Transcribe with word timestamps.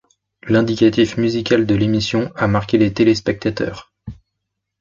L'indicatif 0.47 1.17
musical 1.17 1.67
de 1.67 1.75
l'émission 1.75 2.31
a 2.35 2.47
marqué 2.47 2.79
les 2.79 2.91
téléspectateurs. 2.91 3.93